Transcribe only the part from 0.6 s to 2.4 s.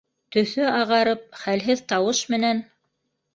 ағарып, хәлһеҙ тауыш